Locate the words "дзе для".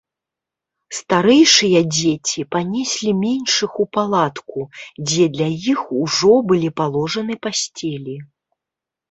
5.13-5.49